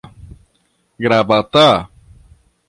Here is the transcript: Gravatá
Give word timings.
Gravatá 1.05 1.67